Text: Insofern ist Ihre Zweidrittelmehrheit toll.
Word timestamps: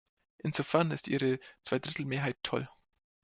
Insofern 0.39 0.89
ist 0.89 1.07
Ihre 1.07 1.39
Zweidrittelmehrheit 1.61 2.37
toll. 2.41 2.67